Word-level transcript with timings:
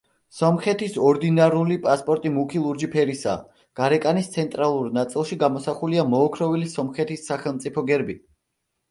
სომხეთის 0.35 0.93
ორდინარული 1.07 1.75
პასპორტი 1.81 2.29
მუქი 2.37 2.61
ლურჯი 2.63 2.87
ფერისაა, 2.95 3.59
გარეკანის 3.79 4.29
ცენტრალურ 4.37 4.87
ნაწილში 4.99 5.37
გამოსახულია 5.43 6.05
მოოქროვილი 6.15 6.71
სომხეთის 6.77 7.27
სახელმწიფო 7.33 7.85
გერბი. 7.91 8.17